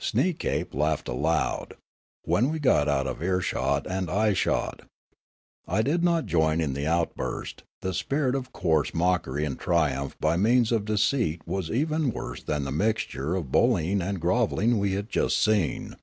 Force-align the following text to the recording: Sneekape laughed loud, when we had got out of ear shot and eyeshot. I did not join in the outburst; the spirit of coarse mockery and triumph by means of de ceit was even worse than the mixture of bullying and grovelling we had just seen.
Sneekape 0.00 0.72
laughed 0.72 1.06
loud, 1.06 1.74
when 2.24 2.46
we 2.48 2.54
had 2.54 2.62
got 2.62 2.88
out 2.88 3.06
of 3.06 3.22
ear 3.22 3.42
shot 3.42 3.86
and 3.86 4.08
eyeshot. 4.10 4.80
I 5.68 5.82
did 5.82 6.02
not 6.02 6.24
join 6.24 6.62
in 6.62 6.72
the 6.72 6.86
outburst; 6.86 7.62
the 7.82 7.92
spirit 7.92 8.34
of 8.34 8.54
coarse 8.54 8.94
mockery 8.94 9.44
and 9.44 9.60
triumph 9.60 10.16
by 10.18 10.38
means 10.38 10.72
of 10.72 10.86
de 10.86 10.96
ceit 10.96 11.46
was 11.46 11.70
even 11.70 12.08
worse 12.08 12.42
than 12.42 12.64
the 12.64 12.72
mixture 12.72 13.34
of 13.36 13.52
bullying 13.52 14.00
and 14.00 14.18
grovelling 14.18 14.78
we 14.78 14.92
had 14.94 15.10
just 15.10 15.44
seen. 15.44 15.96